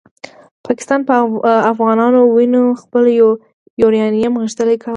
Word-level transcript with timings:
پاکستان 0.65 0.99
په 1.09 1.15
افغانانو 1.71 2.19
وینو 2.35 2.63
خپل 2.81 3.03
یورانیوم 3.81 4.33
غښتلی 4.43 4.77
کاوه. 4.81 4.89